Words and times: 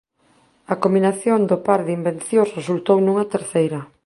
A 0.73 0.75
combinación 0.83 1.39
do 1.49 1.57
par 1.65 1.79
de 1.85 1.91
invencións 1.99 2.53
resultou 2.59 2.97
nunha 3.01 3.29
terceira. 3.33 3.79